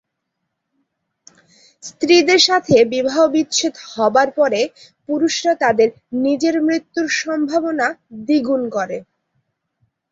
স্ত্রীদের 1.83 2.41
সাথে 2.47 2.75
বিবাহ 2.93 3.17
বিচ্ছেদ 3.33 3.73
হবার 3.91 4.29
পরে 4.35 4.61
পুরুষরা 5.09 5.53
তাদের 5.63 5.89
নিজের 6.23 6.55
মৃত্যুর 6.67 7.07
সম্ভাবনা 7.21 7.87
দ্বিগুণ 8.21 8.61
করে। 8.69 8.97